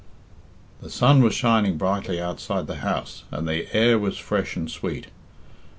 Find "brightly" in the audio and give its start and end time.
1.77-2.19